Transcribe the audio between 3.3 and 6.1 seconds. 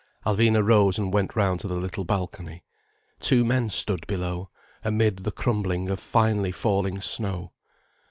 men stood below, amid the crumbling of